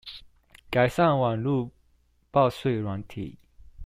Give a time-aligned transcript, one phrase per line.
[0.71, 1.69] 改善網路
[2.31, 3.37] 報稅軟體